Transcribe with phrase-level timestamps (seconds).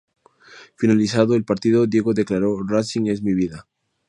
[0.77, 3.67] Finalizado el partido, Diego declaró: ""Racing es mi vida.